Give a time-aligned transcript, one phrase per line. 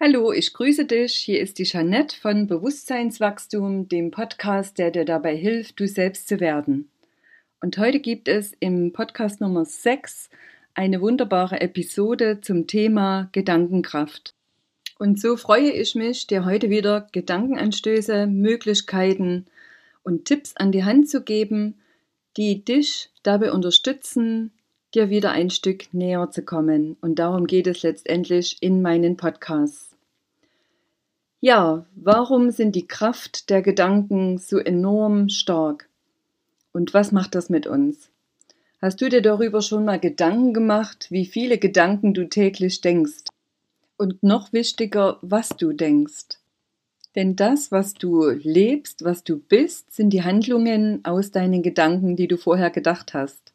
[0.00, 1.16] Hallo, ich grüße dich.
[1.16, 6.38] Hier ist die Jeanette von Bewusstseinswachstum, dem Podcast, der dir dabei hilft, du selbst zu
[6.38, 6.88] werden.
[7.60, 10.30] Und heute gibt es im Podcast Nummer 6
[10.74, 14.34] eine wunderbare Episode zum Thema Gedankenkraft.
[15.00, 19.46] Und so freue ich mich, dir heute wieder Gedankenanstöße, Möglichkeiten
[20.04, 21.74] und Tipps an die Hand zu geben,
[22.36, 24.52] die dich dabei unterstützen,
[24.94, 26.96] dir wieder ein Stück näher zu kommen.
[27.00, 29.87] Und darum geht es letztendlich in meinen Podcasts.
[31.40, 35.88] Ja, warum sind die Kraft der Gedanken so enorm stark?
[36.72, 38.10] Und was macht das mit uns?
[38.82, 43.24] Hast du dir darüber schon mal Gedanken gemacht, wie viele Gedanken du täglich denkst?
[43.96, 46.40] Und noch wichtiger, was du denkst.
[47.14, 52.26] Denn das, was du lebst, was du bist, sind die Handlungen aus deinen Gedanken, die
[52.26, 53.52] du vorher gedacht hast.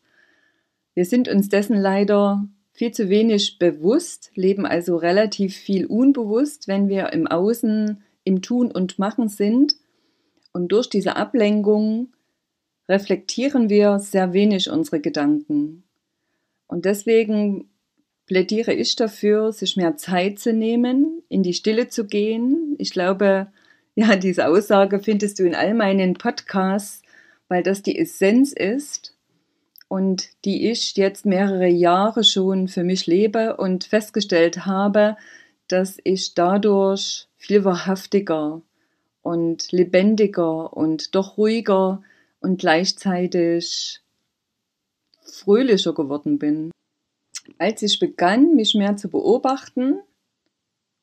[0.94, 6.90] Wir sind uns dessen leider viel zu wenig bewusst, leben also relativ viel unbewusst, wenn
[6.90, 9.76] wir im Außen, im Tun und Machen sind.
[10.52, 12.14] Und durch diese Ablenkung
[12.90, 15.84] reflektieren wir sehr wenig unsere Gedanken.
[16.68, 17.70] Und deswegen
[18.26, 22.76] plädiere ich dafür, sich mehr Zeit zu nehmen, in die Stille zu gehen.
[22.80, 23.48] Ich glaube,
[23.96, 27.04] ja, diese Aussage findest du in all meinen Podcasts,
[27.48, 29.13] weil das die Essenz ist
[29.94, 35.18] und die ich jetzt mehrere Jahre schon für mich lebe und festgestellt habe,
[35.68, 38.64] dass ich dadurch viel wahrhaftiger
[39.22, 42.02] und lebendiger und doch ruhiger
[42.40, 44.02] und gleichzeitig
[45.22, 46.72] fröhlicher geworden bin.
[47.60, 50.00] Als ich begann, mich mehr zu beobachten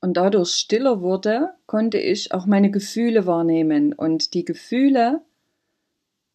[0.01, 3.93] und dadurch stiller wurde, konnte ich auch meine Gefühle wahrnehmen.
[3.93, 5.21] Und die Gefühle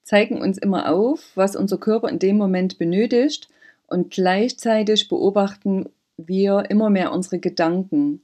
[0.05, 3.49] zeigen uns immer auf, was unser Körper in dem Moment benötigt
[3.87, 8.21] und gleichzeitig beobachten wir immer mehr unsere Gedanken.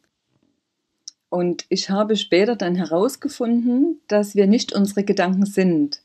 [1.30, 6.02] Und ich habe später dann herausgefunden, dass wir nicht unsere Gedanken sind.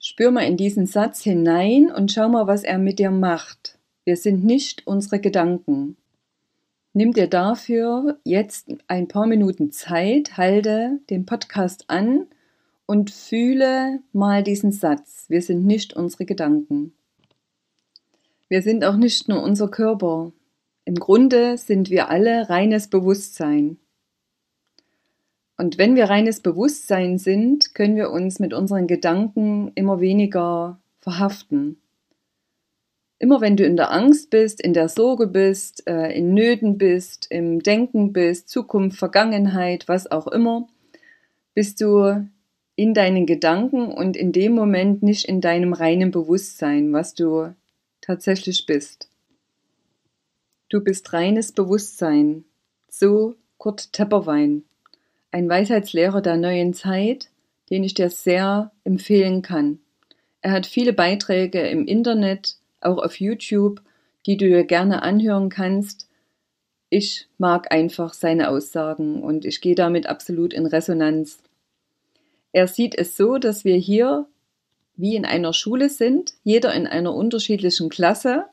[0.00, 3.78] Spür mal in diesen Satz hinein und schau mal, was er mit dir macht.
[4.04, 5.96] Wir sind nicht unsere Gedanken.
[6.92, 12.26] Nimm dir dafür jetzt ein paar Minuten Zeit, halte den Podcast an
[12.92, 15.24] und fühle mal diesen Satz.
[15.30, 16.92] Wir sind nicht unsere Gedanken.
[18.50, 20.32] Wir sind auch nicht nur unser Körper.
[20.84, 23.78] Im Grunde sind wir alle reines Bewusstsein.
[25.56, 31.80] Und wenn wir reines Bewusstsein sind, können wir uns mit unseren Gedanken immer weniger verhaften.
[33.18, 37.26] Immer wenn du in der Angst bist, in der Sorge bist, äh, in Nöten bist,
[37.30, 40.68] im Denken bist, Zukunft, Vergangenheit, was auch immer,
[41.54, 42.28] bist du
[42.76, 47.54] in deinen Gedanken und in dem Moment nicht in deinem reinen Bewusstsein, was du
[48.00, 49.08] tatsächlich bist.
[50.68, 52.44] Du bist reines Bewusstsein.
[52.88, 54.64] So Kurt Tepperwein,
[55.30, 57.30] ein Weisheitslehrer der neuen Zeit,
[57.70, 59.78] den ich dir sehr empfehlen kann.
[60.40, 63.80] Er hat viele Beiträge im Internet, auch auf YouTube,
[64.26, 66.08] die du dir gerne anhören kannst.
[66.90, 71.38] Ich mag einfach seine Aussagen und ich gehe damit absolut in Resonanz.
[72.52, 74.26] Er sieht es so, dass wir hier
[74.96, 78.44] wie in einer Schule sind, jeder in einer unterschiedlichen Klasse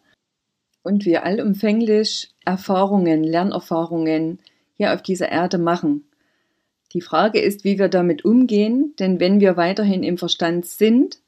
[0.83, 4.39] und wir allumfänglich Erfahrungen, Lernerfahrungen
[4.75, 6.05] hier auf dieser Erde machen.
[6.93, 11.19] Die Frage ist, wie wir damit umgehen, denn wenn wir weiterhin im Verstand sind,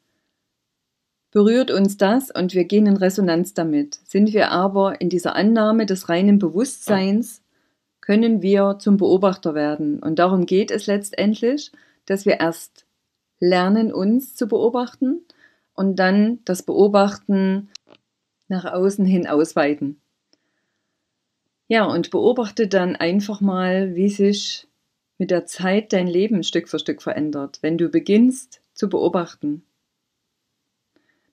[1.32, 4.00] berührt uns das und wir gehen in Resonanz damit.
[4.06, 7.42] Sind wir aber in dieser Annahme des reinen Bewusstseins,
[8.02, 10.00] können wir zum Beobachter werden.
[10.00, 11.72] Und darum geht es letztendlich,
[12.06, 12.86] dass wir erst
[13.40, 15.22] lernen, uns zu beobachten
[15.74, 17.70] und dann das Beobachten
[18.48, 20.02] nach außen hin ausweiten.
[21.68, 24.68] Ja, und beobachte dann einfach mal, wie sich
[25.18, 29.64] mit der Zeit dein Leben Stück für Stück verändert, wenn du beginnst zu beobachten.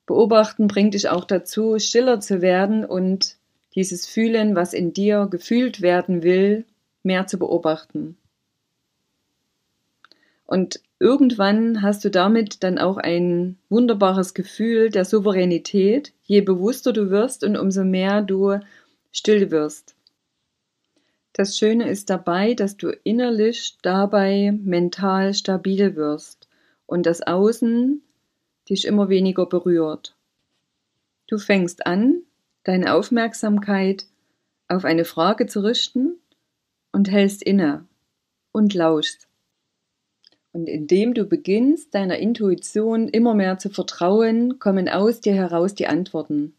[0.05, 3.35] Beobachten bringt dich auch dazu, stiller zu werden und
[3.75, 6.65] dieses Fühlen, was in dir gefühlt werden will,
[7.03, 8.17] mehr zu beobachten.
[10.49, 17.11] Und irgendwann hast du damit dann auch ein wunderbares Gefühl der Souveränität, je bewusster du
[17.11, 18.57] wirst und umso mehr du
[19.11, 19.95] still wirst.
[21.33, 26.49] Das Schöne ist dabei, dass du innerlich dabei mental stabil wirst
[26.87, 28.01] und das Außen
[28.67, 30.15] dich immer weniger berührt.
[31.27, 32.23] Du fängst an,
[32.63, 34.07] deine Aufmerksamkeit
[34.67, 36.17] auf eine Frage zu richten
[36.91, 37.85] und hältst inne
[38.51, 39.28] und lauschst.
[40.59, 45.87] Und indem du beginnst, deiner Intuition immer mehr zu vertrauen, kommen aus dir heraus die
[45.87, 46.53] Antworten.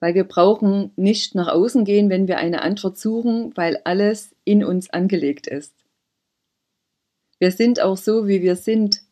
[0.00, 4.64] Weil wir brauchen nicht nach außen gehen, wenn wir eine Antwort suchen, weil alles in
[4.64, 5.72] uns angelegt ist.
[7.38, 9.02] Wir sind auch so, wie wir sind,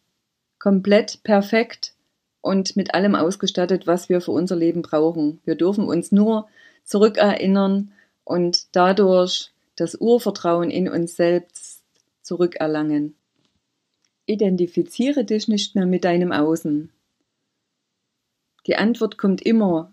[0.59, 1.95] komplett perfekt
[2.41, 5.41] und mit allem ausgestattet, was wir für unser Leben brauchen.
[5.45, 6.49] Wir dürfen uns nur
[6.83, 7.93] zurückerinnern
[8.25, 11.85] und dadurch das Urvertrauen in uns selbst
[12.23, 13.15] zurückerlangen.
[14.27, 16.91] Identifiziere dich nicht mehr mit deinem Außen.
[18.67, 19.93] Die Antwort kommt immer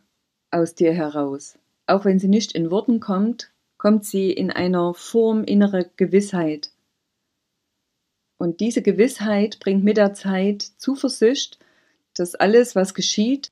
[0.50, 1.58] aus dir heraus.
[1.88, 6.72] Auch wenn sie nicht in Worten kommt, kommt sie in einer Form innere Gewissheit.
[8.38, 11.60] Und diese Gewissheit bringt mit der Zeit Zuversicht,
[12.14, 13.52] dass alles, was geschieht,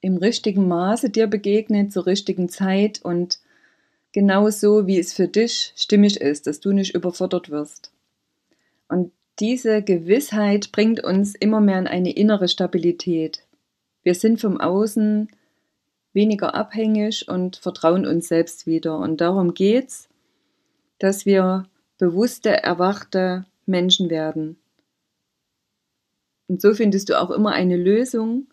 [0.00, 3.40] im richtigen Maße dir begegnet, zur richtigen Zeit und
[4.12, 7.92] genauso, wie es für dich stimmig ist, dass du nicht überfordert wirst.
[8.88, 13.44] Und diese Gewissheit bringt uns immer mehr in eine innere Stabilität.
[14.02, 15.28] Wir sind vom Außen
[16.12, 18.98] weniger abhängig und vertrauen uns selbst wieder.
[18.98, 20.08] Und darum geht's,
[20.98, 21.66] dass wir
[21.98, 24.56] bewusste, erwachte Menschen werden.
[26.48, 28.46] Und so findest du auch immer eine Lösung,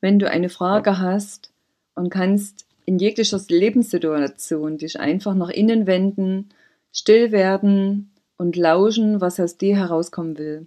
[0.00, 1.52] wenn du eine Frage hast
[1.94, 6.50] und kannst in jeglicher Lebenssituation dich einfach nach innen wenden,
[6.92, 10.66] still werden und lauschen, was aus dir herauskommen will.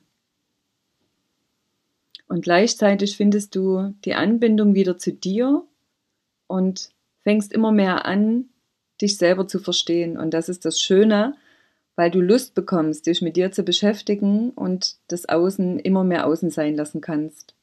[2.28, 5.64] Und gleichzeitig findest du die Anbindung wieder zu dir
[6.48, 6.92] und
[7.24, 8.46] fängst immer mehr an,
[9.02, 10.18] dich selber zu verstehen.
[10.18, 11.36] Und das ist das Schöne,
[11.96, 16.50] weil du Lust bekommst, dich mit dir zu beschäftigen und das Außen immer mehr außen
[16.50, 17.56] sein lassen kannst.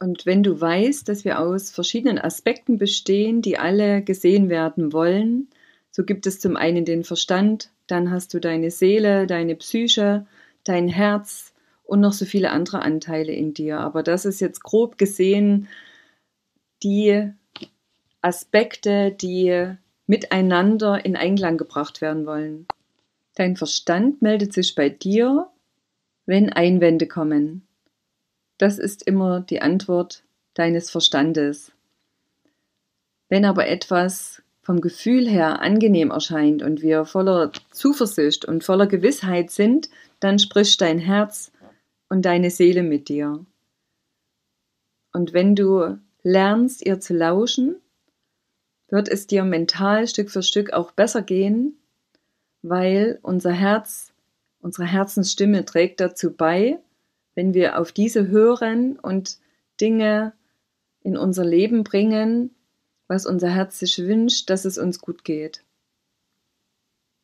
[0.00, 5.48] Und wenn du weißt, dass wir aus verschiedenen Aspekten bestehen, die alle gesehen werden wollen,
[5.94, 10.26] so gibt es zum einen den Verstand, dann hast du deine Seele, deine Psyche,
[10.64, 11.54] dein Herz
[11.84, 13.78] und noch so viele andere Anteile in dir.
[13.78, 15.68] Aber das ist jetzt grob gesehen
[16.82, 17.30] die
[18.22, 19.76] Aspekte, die
[20.08, 22.66] miteinander in Einklang gebracht werden wollen.
[23.36, 25.48] Dein Verstand meldet sich bei dir,
[26.26, 27.68] wenn Einwände kommen.
[28.58, 30.24] Das ist immer die Antwort
[30.54, 31.70] deines Verstandes.
[33.28, 39.50] Wenn aber etwas vom Gefühl her angenehm erscheint und wir voller Zuversicht und voller Gewissheit
[39.50, 39.90] sind,
[40.20, 41.52] dann spricht dein Herz
[42.08, 43.44] und deine Seele mit dir.
[45.12, 47.76] Und wenn du lernst, ihr zu lauschen,
[48.88, 51.76] wird es dir mental Stück für Stück auch besser gehen,
[52.62, 54.12] weil unser Herz,
[54.60, 56.78] unsere Herzensstimme trägt dazu bei,
[57.34, 59.38] wenn wir auf diese hören und
[59.80, 60.32] Dinge
[61.02, 62.53] in unser Leben bringen,
[63.14, 65.62] was unser Herz sich wünscht, dass es uns gut geht.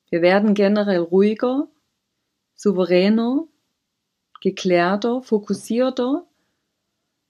[0.09, 1.67] Wir werden generell ruhiger,
[2.55, 3.49] souveräner,
[4.41, 6.25] geklärter, fokussierter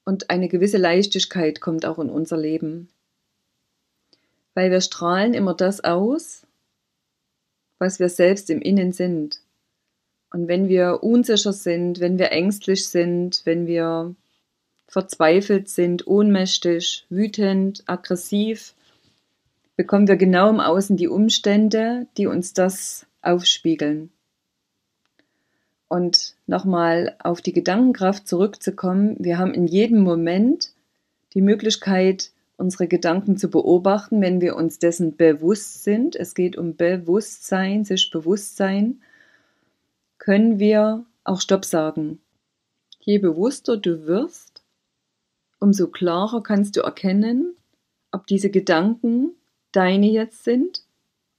[0.04, 2.90] und eine gewisse Leichtigkeit kommt auch in unser Leben.
[4.54, 6.46] Weil wir strahlen immer das aus,
[7.78, 9.40] was wir selbst im Innen sind.
[10.32, 14.14] Und wenn wir unsicher sind, wenn wir ängstlich sind, wenn wir
[14.90, 18.74] verzweifelt sind, ohnmächtig, wütend, aggressiv,
[19.76, 24.10] bekommen wir genau im Außen die Umstände, die uns das aufspiegeln.
[25.88, 30.72] Und nochmal auf die Gedankenkraft zurückzukommen, wir haben in jedem Moment
[31.34, 36.16] die Möglichkeit, unsere Gedanken zu beobachten, wenn wir uns dessen bewusst sind.
[36.16, 39.00] Es geht um Bewusstsein, sich Bewusstsein,
[40.18, 42.20] können wir auch Stopp sagen.
[42.98, 44.59] Je bewusster du wirst,
[45.60, 47.54] umso klarer kannst du erkennen,
[48.10, 49.30] ob diese Gedanken
[49.72, 50.82] deine jetzt sind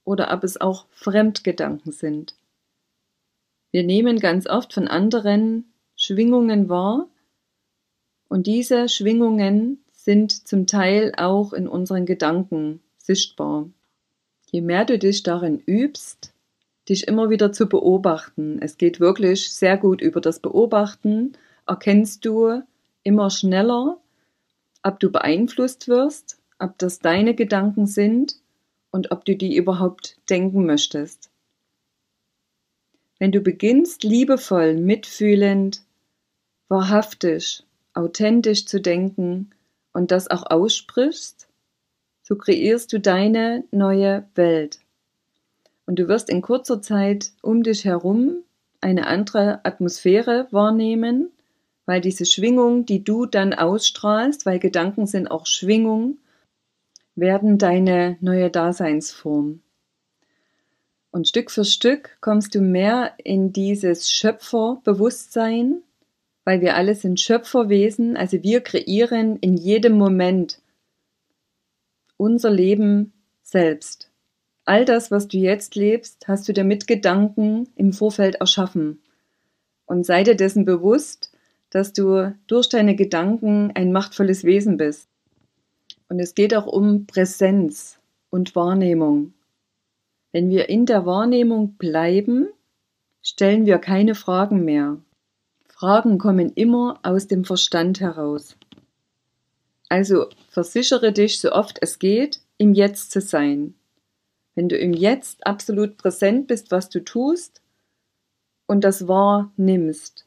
[0.04, 2.34] oder ob es auch Fremdgedanken sind.
[3.70, 7.08] Wir nehmen ganz oft von anderen Schwingungen wahr
[8.28, 13.68] und diese Schwingungen sind zum Teil auch in unseren Gedanken sichtbar.
[14.50, 16.32] Je mehr du dich darin übst,
[16.88, 21.32] dich immer wieder zu beobachten, es geht wirklich sehr gut über das Beobachten,
[21.66, 22.62] erkennst du
[23.04, 23.98] immer schneller,
[24.82, 28.36] ob du beeinflusst wirst, ob das deine Gedanken sind
[28.90, 31.30] und ob du die überhaupt denken möchtest.
[33.18, 35.82] Wenn du beginnst, liebevoll, mitfühlend,
[36.68, 39.50] wahrhaftig, authentisch zu denken,
[39.92, 41.48] und das auch aussprichst,
[42.22, 44.80] so kreierst du deine neue Welt.
[45.86, 48.36] Und du wirst in kurzer Zeit um dich herum
[48.80, 51.30] eine andere Atmosphäre wahrnehmen,
[51.86, 56.18] weil diese Schwingung, die du dann ausstrahlst, weil Gedanken sind auch Schwingung,
[57.14, 59.60] werden deine neue Daseinsform.
[61.10, 65.82] Und Stück für Stück kommst du mehr in dieses Schöpferbewusstsein,
[66.44, 70.60] weil wir alle sind Schöpferwesen, also wir kreieren in jedem Moment
[72.16, 73.12] unser Leben
[73.42, 74.10] selbst.
[74.64, 79.02] All das, was du jetzt lebst, hast du dir mit Gedanken im Vorfeld erschaffen.
[79.86, 81.31] Und sei dir dessen bewusst,
[81.72, 85.08] dass du durch deine Gedanken ein machtvolles Wesen bist.
[86.10, 87.98] Und es geht auch um Präsenz
[88.28, 89.32] und Wahrnehmung.
[90.32, 92.48] Wenn wir in der Wahrnehmung bleiben,
[93.22, 94.98] stellen wir keine Fragen mehr.
[95.66, 98.54] Fragen kommen immer aus dem Verstand heraus.
[99.88, 103.74] Also versichere dich, so oft es geht, im Jetzt zu sein.
[104.54, 107.62] Wenn du im Jetzt absolut präsent bist, was du tust
[108.66, 110.26] und das wahrnimmst,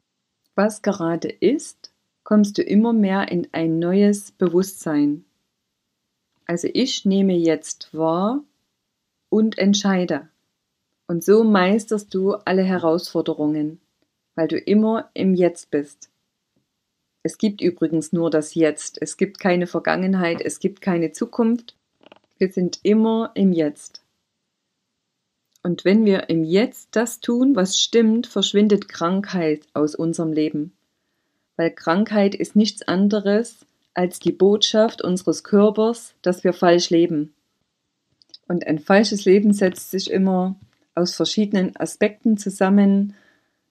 [0.55, 1.91] was gerade ist,
[2.23, 5.25] kommst du immer mehr in ein neues Bewusstsein.
[6.45, 8.43] Also ich nehme jetzt wahr
[9.29, 10.29] und entscheide.
[11.07, 13.79] Und so meisterst du alle Herausforderungen
[14.35, 16.09] weil du immer im Jetzt bist.
[17.23, 19.01] Es gibt übrigens nur das Jetzt.
[19.01, 21.75] Es gibt keine Vergangenheit, es gibt keine Zukunft.
[22.37, 24.04] Wir sind immer im Jetzt.
[25.65, 30.73] Und wenn wir im Jetzt das tun, was stimmt, verschwindet Krankheit aus unserem Leben.
[31.55, 37.33] Weil Krankheit ist nichts anderes als die Botschaft unseres Körpers, dass wir falsch leben.
[38.47, 40.55] Und ein falsches Leben setzt sich immer
[40.93, 43.15] aus verschiedenen Aspekten zusammen,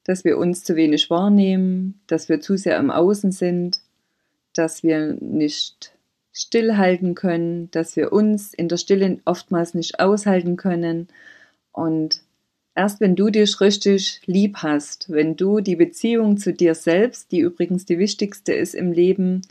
[0.02, 3.78] dass wir uns zu wenig wahrnehmen, dass wir zu sehr im Außen sind,
[4.52, 5.92] dass wir nicht
[6.32, 11.06] stillhalten können, dass wir uns in der Stille oftmals nicht aushalten können.
[11.74, 12.22] Und
[12.74, 17.40] erst wenn du dich richtig lieb hast, wenn du die Beziehung zu dir selbst, die
[17.40, 19.42] übrigens die wichtigste ist im Leben,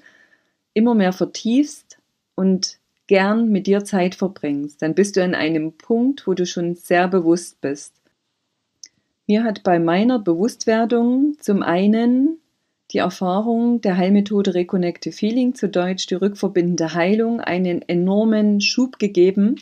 [0.73, 1.99] immer mehr vertiefst
[2.33, 6.75] und gern mit dir Zeit verbringst, dann bist du an einem Punkt, wo du schon
[6.75, 7.93] sehr bewusst bist.
[9.27, 12.39] Mir hat bei meiner Bewusstwerdung zum einen
[12.91, 19.57] die Erfahrung der Heilmethode Reconnective Feeling, zu Deutsch die rückverbindende Heilung, einen enormen Schub gegeben.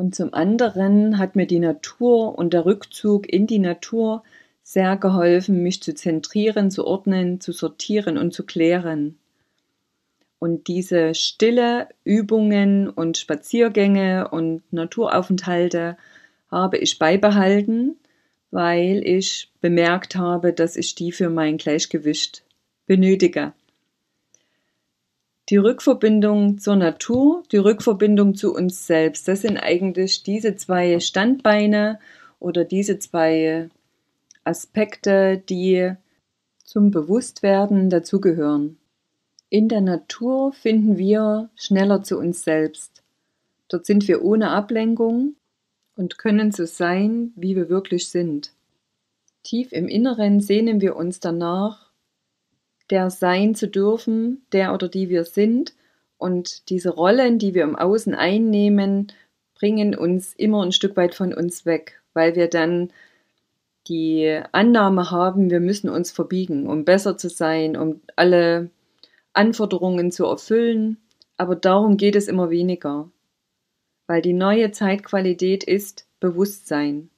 [0.00, 4.22] Und zum anderen hat mir die Natur und der Rückzug in die Natur
[4.62, 9.18] sehr geholfen, mich zu zentrieren, zu ordnen, zu sortieren und zu klären.
[10.38, 15.98] Und diese stille Übungen und Spaziergänge und Naturaufenthalte
[16.50, 17.96] habe ich beibehalten
[18.50, 22.44] weil ich bemerkt habe, dass ich die für mein Gleichgewicht
[22.86, 23.52] benötige.
[25.50, 31.98] Die Rückverbindung zur Natur, die Rückverbindung zu uns selbst, das sind eigentlich diese zwei Standbeine
[32.38, 33.68] oder diese zwei
[34.44, 35.92] Aspekte, die
[36.62, 38.78] zum Bewusstwerden dazugehören.
[39.48, 43.02] In der Natur finden wir schneller zu uns selbst.
[43.68, 45.34] Dort sind wir ohne Ablenkung
[45.96, 48.52] und können so sein, wie wir wirklich sind.
[49.42, 51.89] Tief im Inneren sehnen wir uns danach,
[52.90, 55.74] der sein zu dürfen, der oder die wir sind,
[56.18, 59.10] und diese Rollen, die wir im Außen einnehmen,
[59.54, 62.92] bringen uns immer ein Stück weit von uns weg, weil wir dann
[63.88, 68.68] die Annahme haben, wir müssen uns verbiegen, um besser zu sein, um alle
[69.32, 70.98] Anforderungen zu erfüllen.
[71.38, 73.08] Aber darum geht es immer weniger
[74.10, 77.10] weil die neue Zeitqualität ist Bewusstsein.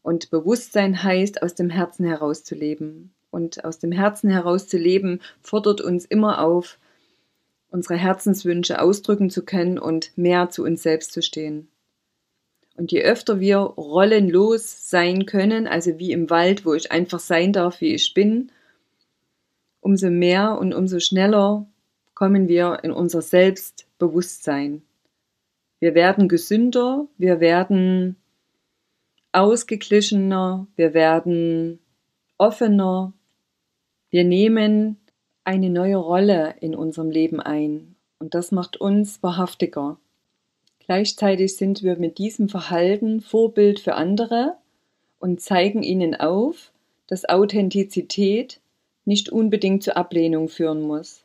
[0.00, 3.12] Und Bewusstsein heißt, aus dem Herzen heraus zu leben.
[3.32, 6.78] Und aus dem Herzen heraus zu leben fordert uns immer auf,
[7.70, 11.68] unsere Herzenswünsche ausdrücken zu können und mehr zu uns selbst zu stehen.
[12.76, 17.54] Und je öfter wir rollenlos sein können, also wie im Wald, wo ich einfach sein
[17.54, 18.52] darf, wie ich bin,
[19.80, 21.66] umso mehr und umso schneller
[22.14, 24.82] kommen wir in unser Selbstbewusstsein.
[25.80, 28.16] Wir werden gesünder, wir werden
[29.32, 31.78] ausgeglichener, wir werden
[32.36, 33.14] offener,
[34.12, 34.98] wir nehmen
[35.42, 39.98] eine neue Rolle in unserem Leben ein und das macht uns wahrhaftiger.
[40.80, 44.58] Gleichzeitig sind wir mit diesem Verhalten Vorbild für andere
[45.18, 46.72] und zeigen ihnen auf,
[47.06, 48.60] dass Authentizität
[49.06, 51.24] nicht unbedingt zur Ablehnung führen muss.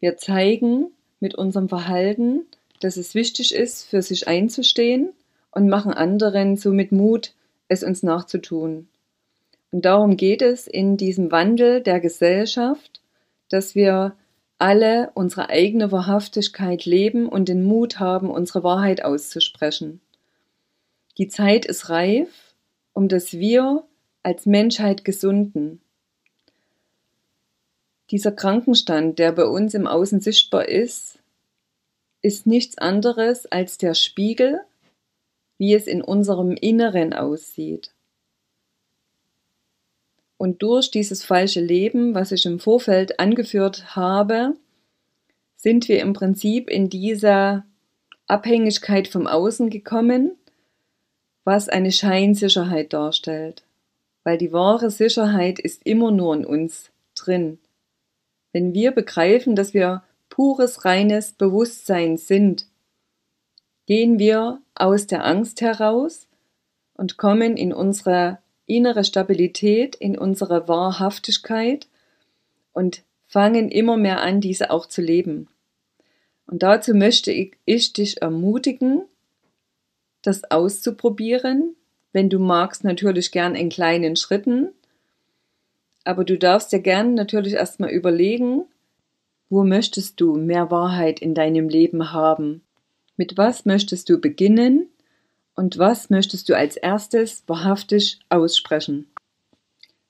[0.00, 0.88] Wir zeigen
[1.20, 2.44] mit unserem Verhalten,
[2.80, 5.10] dass es wichtig ist, für sich einzustehen
[5.52, 7.34] und machen anderen somit Mut,
[7.68, 8.88] es uns nachzutun.
[9.70, 13.00] Und darum geht es in diesem Wandel der Gesellschaft,
[13.48, 14.16] dass wir
[14.58, 20.00] alle unsere eigene Wahrhaftigkeit leben und den Mut haben, unsere Wahrheit auszusprechen.
[21.18, 22.54] Die Zeit ist reif,
[22.92, 23.84] um dass wir
[24.22, 25.80] als Menschheit gesunden.
[28.10, 31.20] Dieser Krankenstand, der bei uns im Außen sichtbar ist,
[32.22, 34.60] ist nichts anderes als der Spiegel,
[35.58, 37.92] wie es in unserem Inneren aussieht.
[40.40, 44.56] Und durch dieses falsche Leben, was ich im Vorfeld angeführt habe,
[45.54, 47.66] sind wir im Prinzip in dieser
[48.26, 50.38] Abhängigkeit vom Außen gekommen,
[51.44, 53.64] was eine Scheinsicherheit darstellt.
[54.24, 57.58] Weil die wahre Sicherheit ist immer nur in uns drin.
[58.50, 62.64] Wenn wir begreifen, dass wir pures, reines Bewusstsein sind,
[63.84, 66.28] gehen wir aus der Angst heraus
[66.94, 68.38] und kommen in unsere
[68.76, 71.88] innere Stabilität, in unsere Wahrhaftigkeit
[72.72, 75.48] und fangen immer mehr an, diese auch zu leben.
[76.46, 79.02] Und dazu möchte ich, ich dich ermutigen,
[80.22, 81.76] das auszuprobieren.
[82.12, 84.70] Wenn du magst, natürlich gern in kleinen Schritten.
[86.04, 88.64] Aber du darfst dir gern natürlich erstmal überlegen,
[89.48, 92.62] wo möchtest du mehr Wahrheit in deinem Leben haben?
[93.16, 94.88] Mit was möchtest du beginnen?
[95.54, 99.10] Und was möchtest du als erstes wahrhaftig aussprechen?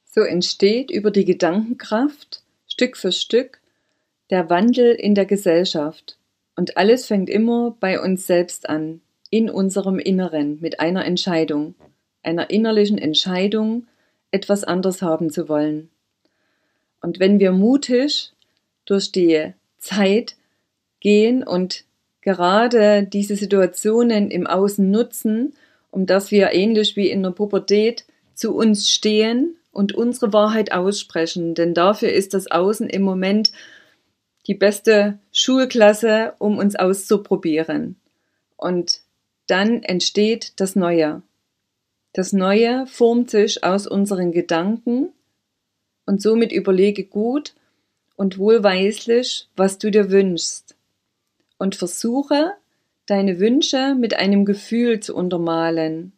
[0.04, 3.60] So entsteht über die Gedankenkraft Stück für Stück
[4.30, 6.18] der Wandel in der Gesellschaft.
[6.56, 11.74] Und alles fängt immer bei uns selbst an, in unserem Inneren, mit einer Entscheidung,
[12.22, 13.86] einer innerlichen Entscheidung,
[14.30, 15.90] etwas anders haben zu wollen.
[17.00, 18.32] Und wenn wir mutig
[18.84, 20.36] durch die Zeit
[21.00, 21.84] gehen und
[22.22, 25.54] gerade diese Situationen im Außen nutzen,
[25.90, 31.54] um dass wir ähnlich wie in der Pubertät zu uns stehen und unsere Wahrheit aussprechen,
[31.54, 33.52] denn dafür ist das Außen im Moment
[34.46, 37.96] die beste Schulklasse, um uns auszuprobieren.
[38.56, 39.00] Und
[39.46, 41.22] dann entsteht das Neue.
[42.12, 45.12] Das Neue formt sich aus unseren Gedanken
[46.06, 47.54] und somit überlege gut
[48.16, 50.76] und wohlweislich, was du dir wünschst.
[51.60, 52.54] Und versuche,
[53.04, 56.12] deine Wünsche mit einem Gefühl zu untermalen.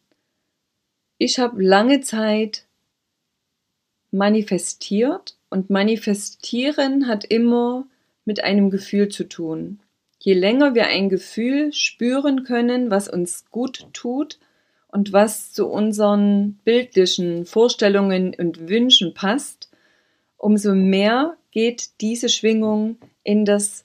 [1.17, 2.63] Ich habe lange Zeit
[4.09, 7.85] manifestiert und manifestieren hat immer
[8.23, 9.81] mit einem Gefühl zu tun.
[10.17, 14.39] Je länger wir ein Gefühl spüren können, was uns gut tut
[14.87, 19.69] und was zu unseren bildlichen Vorstellungen und Wünschen passt,
[20.37, 23.83] umso mehr geht diese Schwingung in das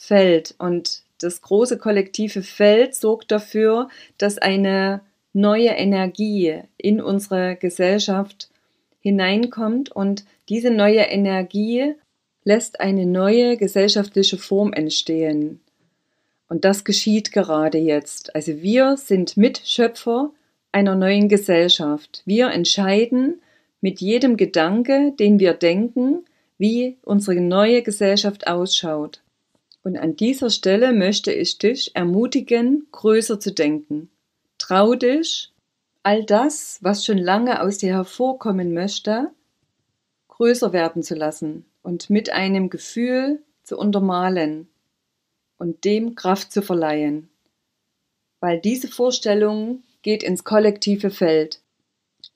[0.00, 5.00] Feld und das große kollektive Feld sorgt dafür, dass eine
[5.32, 8.48] neue Energie in unsere Gesellschaft
[9.00, 11.94] hineinkommt und diese neue Energie
[12.44, 15.60] lässt eine neue gesellschaftliche Form entstehen.
[16.48, 18.34] Und das geschieht gerade jetzt.
[18.36, 20.30] Also wir sind Mitschöpfer
[20.70, 22.22] einer neuen Gesellschaft.
[22.24, 23.42] Wir entscheiden
[23.80, 26.24] mit jedem Gedanke, den wir denken,
[26.56, 29.20] wie unsere neue Gesellschaft ausschaut.
[29.88, 34.10] Und an dieser Stelle möchte ich dich ermutigen, größer zu denken.
[34.58, 35.50] Trau dich,
[36.02, 39.30] all das, was schon lange aus dir hervorkommen möchte,
[40.28, 44.68] größer werden zu lassen und mit einem Gefühl zu untermalen
[45.56, 47.30] und dem Kraft zu verleihen.
[48.40, 51.62] Weil diese Vorstellung geht ins kollektive Feld.